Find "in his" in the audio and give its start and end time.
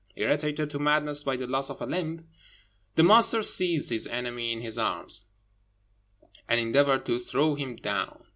4.51-4.79